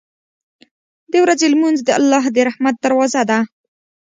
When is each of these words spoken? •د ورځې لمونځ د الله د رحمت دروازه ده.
•د 1.11 1.13
ورځې 1.23 1.45
لمونځ 1.53 1.77
د 1.83 1.89
الله 1.99 2.23
د 2.35 2.37
رحمت 2.49 2.75
دروازه 2.85 3.21
ده. 3.29 3.39